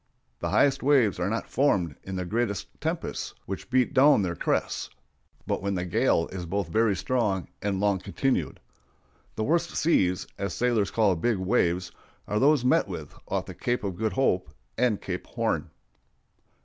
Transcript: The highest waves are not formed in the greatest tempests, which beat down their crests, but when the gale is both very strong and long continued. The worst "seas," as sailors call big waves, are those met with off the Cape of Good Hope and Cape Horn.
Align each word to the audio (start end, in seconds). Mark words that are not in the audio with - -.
The 0.39 0.49
highest 0.49 0.81
waves 0.81 1.19
are 1.19 1.29
not 1.29 1.47
formed 1.47 1.95
in 2.01 2.15
the 2.15 2.25
greatest 2.25 2.65
tempests, 2.81 3.35
which 3.45 3.69
beat 3.69 3.93
down 3.93 4.23
their 4.23 4.35
crests, 4.35 4.89
but 5.45 5.61
when 5.61 5.75
the 5.75 5.85
gale 5.85 6.27
is 6.29 6.47
both 6.47 6.69
very 6.69 6.95
strong 6.95 7.49
and 7.61 7.79
long 7.79 7.99
continued. 7.99 8.59
The 9.35 9.43
worst 9.43 9.75
"seas," 9.75 10.25
as 10.39 10.55
sailors 10.55 10.89
call 10.89 11.15
big 11.15 11.37
waves, 11.37 11.91
are 12.27 12.39
those 12.39 12.65
met 12.65 12.87
with 12.87 13.13
off 13.27 13.45
the 13.45 13.53
Cape 13.53 13.83
of 13.83 13.95
Good 13.95 14.13
Hope 14.13 14.49
and 14.75 14.99
Cape 14.99 15.27
Horn. 15.27 15.69